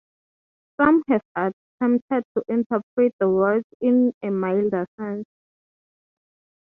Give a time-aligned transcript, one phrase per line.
[0.77, 5.25] Some have attempted to interpret the words in a milder sense.